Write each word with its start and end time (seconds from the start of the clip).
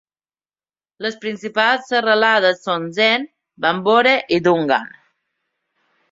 Les 1.05 1.17
principals 1.25 1.91
serralades 1.91 2.65
són 2.67 2.87
Zen, 2.99 3.27
Bambore 3.65 4.15
i 4.39 4.41
Dungan. 4.49 4.89